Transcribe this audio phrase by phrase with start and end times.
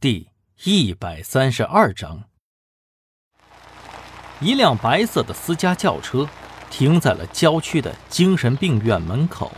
[0.00, 0.28] 第
[0.62, 2.22] 一百三十二章，
[4.40, 6.28] 一辆白色的私家轿车
[6.70, 9.50] 停在了郊区的精神病院门口。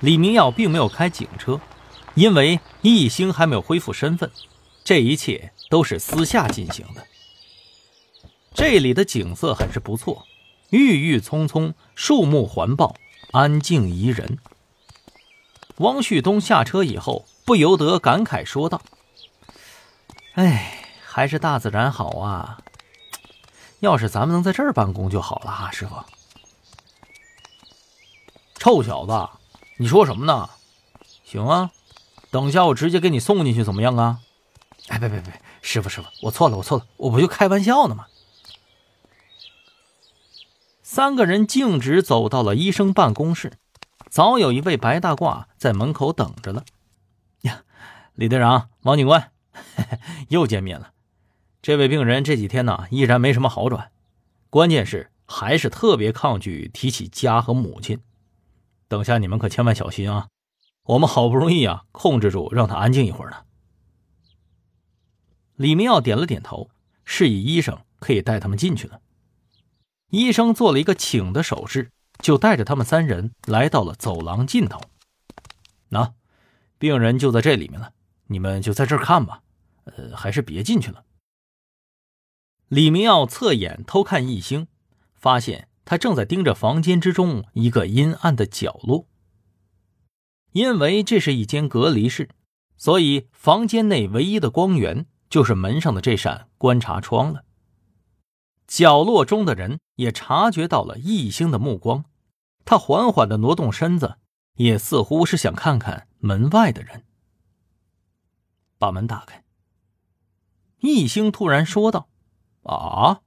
[0.00, 1.60] 李明耀并没有开警车，
[2.14, 4.30] 因为易星还没有恢复身份，
[4.82, 7.06] 这一切都是私下进行的。
[8.54, 10.24] 这里的景色很是不错，
[10.70, 12.96] 郁郁葱葱，树木环抱，
[13.32, 14.38] 安静宜人。
[15.78, 18.80] 汪旭东下车以后，不由得感慨说道。
[20.34, 22.58] 哎，还是大自然好啊！
[23.80, 25.94] 要是咱们能在这儿办公就好了啊，师傅。
[28.54, 29.28] 臭小子，
[29.76, 30.50] 你说什么呢？
[31.22, 31.70] 行啊，
[32.30, 34.20] 等下我直接给你送进去，怎么样啊？
[34.88, 38.06] 哎，别别别，师傅师傅，我错了我错了，我不就开玩笑呢吗？
[40.82, 43.58] 三个人径直走到了医生办公室，
[44.10, 46.64] 早有一位白大褂在门口等着了。
[47.42, 47.62] 呀，
[48.14, 49.30] 李队长，王警官。
[50.28, 50.92] 又见面了，
[51.62, 53.90] 这位病人这几天呢依然没什么好转，
[54.50, 58.00] 关键是还是特别抗拒提起家和母亲。
[58.88, 60.28] 等下你们可千万小心啊！
[60.84, 63.38] 我们好不容易啊控制住，让他安静一会儿呢。
[65.56, 66.70] 李明耀点了点头，
[67.04, 69.00] 示意医生可以带他们进去了。
[70.10, 74.80] 医生做了一个请的手势，就带着他们三人来到了走廊尽头。
[75.88, 76.12] 那
[76.78, 77.92] 病人就在这里面了。
[78.26, 79.42] 你们就在这儿看吧，
[79.84, 81.04] 呃，还是别进去了。
[82.68, 84.66] 李明耀侧眼偷看易星，
[85.14, 89.06] 发现他正在盯着房间之中一个阴暗的角落。
[90.52, 92.30] 因为这是一间隔离室，
[92.76, 97.44] 所以房间内唯一的光源就是门上的这扇观察窗了。
[98.66, 102.06] 角落中的人也察觉到了易星的目光，
[102.64, 104.16] 他缓缓的挪动身子，
[104.54, 107.04] 也似乎是想看看门外的人。
[108.78, 109.43] 把门打开。
[110.84, 112.08] 易星突然说道
[112.64, 113.20] ：“啊，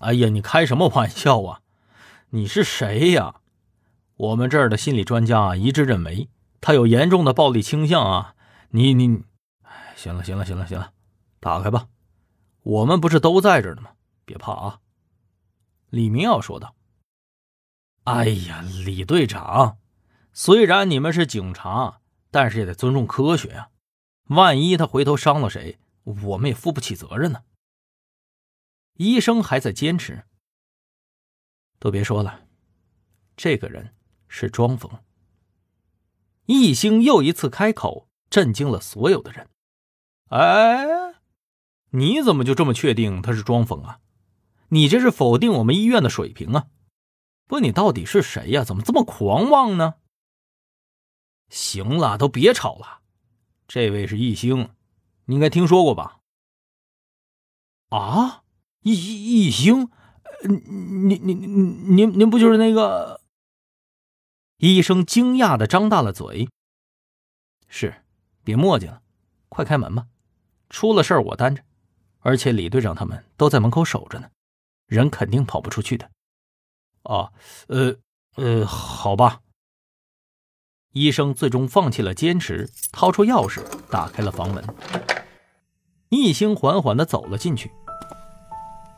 [0.00, 1.60] 哎呀，你开什么玩笑啊？
[2.30, 3.36] 你是谁呀？
[4.16, 6.28] 我们这儿的心理专家一致认为
[6.60, 8.34] 他有严重的暴力倾向啊！
[8.70, 9.22] 你你，
[9.62, 10.92] 哎，行了行了行了行了，
[11.38, 11.88] 打开吧。
[12.62, 13.90] 我们不是都在这儿呢吗？
[14.24, 14.80] 别怕啊。”
[15.90, 16.74] 李明耀说道。
[18.04, 19.78] “哎呀，李队长，
[20.32, 22.00] 虽然你们是警察，
[22.30, 23.68] 但是也得尊重科学呀。”
[24.28, 27.44] 万一他回头伤了谁，我们也负不起责任呢。
[28.94, 30.24] 医生还在坚持，
[31.78, 32.46] 都别说了，
[33.36, 33.94] 这个人
[34.28, 34.90] 是庄逢。
[36.46, 39.50] 易星又一次开口，震惊了所有的人。
[40.28, 40.86] 哎，
[41.90, 44.00] 你怎么就这么确定他是庄逢啊？
[44.68, 46.68] 你这是否定我们医院的水平啊？
[47.46, 48.64] 不，你到底是谁呀？
[48.64, 49.94] 怎么这么狂妄呢？
[51.48, 53.02] 行了，都别吵了。
[53.68, 54.70] 这位是易星，
[55.26, 56.20] 你应该听说过吧？
[57.90, 58.42] 啊，
[58.80, 59.90] 易易星，
[60.48, 63.20] 您您您您您不就是那个？
[64.58, 66.48] 医生惊讶的张大了嘴。
[67.68, 68.02] 是，
[68.42, 69.02] 别墨迹了，
[69.48, 70.06] 快开门吧，
[70.70, 71.62] 出了事儿我担着，
[72.20, 74.30] 而且李队长他们都在门口守着呢，
[74.86, 76.10] 人肯定跑不出去的。
[77.02, 77.32] 哦，
[77.68, 77.96] 呃
[78.36, 79.40] 呃，好吧。
[80.92, 84.64] 医生最终放弃了坚持，掏出钥匙打开了房门。
[86.08, 87.70] 易星缓缓地走了进去。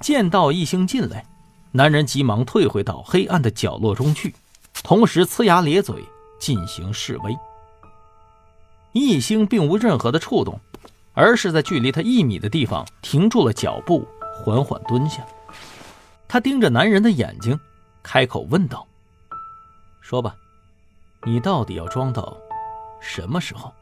[0.00, 1.24] 见到易星进来，
[1.72, 4.34] 男人急忙退回到黑暗的角落中去，
[4.82, 6.04] 同时呲牙咧嘴
[6.38, 7.36] 进行示威。
[8.92, 10.60] 易星并无任何的触动，
[11.14, 14.06] 而是在距离他一米的地方停住了脚步，
[14.44, 15.26] 缓缓蹲下。
[16.26, 17.58] 他盯着男人的眼睛，
[18.02, 18.86] 开口问道
[20.00, 20.34] ：“说吧。”
[21.26, 22.36] 你到底要装到
[23.00, 23.72] 什么时候？